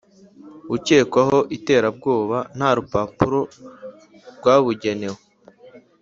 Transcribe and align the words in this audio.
Ukekwaho 0.75 1.39
iterabwoba 1.57 2.37
nta 2.55 2.69
rupapuro 2.77 3.39
rwabugenewe 4.37 5.19